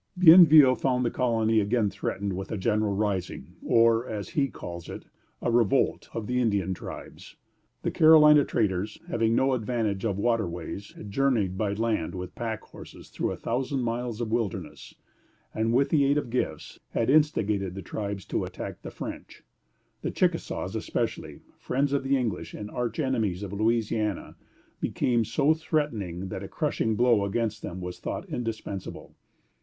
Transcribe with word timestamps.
Bienville 0.17 0.73
found 0.73 1.05
the 1.05 1.11
colony 1.11 1.59
again 1.59 1.91
threatened 1.91 2.33
with 2.33 2.51
a 2.51 2.57
general 2.57 2.95
rising, 2.95 3.55
or, 3.63 4.07
as 4.07 4.29
he 4.29 4.47
calls 4.47 4.89
it, 4.89 5.05
a 5.43 5.51
revolt, 5.51 6.09
of 6.15 6.25
the 6.25 6.41
Indian 6.41 6.73
tribes. 6.73 7.35
The 7.83 7.91
Carolina 7.91 8.43
traders, 8.43 8.99
having 9.09 9.35
no 9.35 9.53
advantage 9.53 10.03
of 10.03 10.17
water 10.17 10.47
ways, 10.47 10.91
had 10.93 11.11
journeyed 11.11 11.55
by 11.55 11.73
land 11.73 12.15
with 12.15 12.33
pack 12.33 12.63
horses 12.63 13.09
through 13.11 13.31
a 13.31 13.37
thousand 13.37 13.81
miles 13.83 14.19
of 14.21 14.31
wilderness, 14.31 14.95
and 15.53 15.71
with 15.71 15.89
the 15.89 16.03
aid 16.03 16.17
of 16.17 16.31
gifts 16.31 16.79
had 16.93 17.11
instigated 17.11 17.75
the 17.75 17.83
tribes 17.83 18.25
to 18.25 18.43
attack 18.43 18.81
the 18.81 18.89
French. 18.89 19.43
The 20.01 20.09
Chickasaws 20.09 20.75
especially, 20.75 21.41
friends 21.59 21.93
of 21.93 22.01
the 22.03 22.17
English 22.17 22.55
and 22.55 22.71
arch 22.71 22.99
enemies 22.99 23.43
of 23.43 23.53
Louisiana, 23.53 24.35
became 24.79 25.23
so 25.23 25.53
threatening 25.53 26.29
that 26.29 26.41
a 26.41 26.47
crushing 26.47 26.95
blow 26.95 27.23
against 27.23 27.61
them 27.61 27.81
was 27.81 27.99
thought 27.99 28.27
indispensable. 28.27 29.13